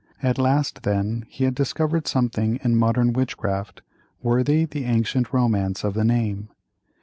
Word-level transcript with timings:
At 0.23 0.39
last, 0.39 0.81
then, 0.81 1.25
he 1.29 1.43
had 1.43 1.53
discovered 1.53 2.07
something 2.07 2.55
in 2.63 2.75
modern 2.75 3.13
witchcraft 3.13 3.83
worthy 4.23 4.65
the 4.65 4.85
ancient 4.85 5.31
romance 5.31 5.83
of 5.83 5.93
the 5.93 6.03
name. 6.03 6.49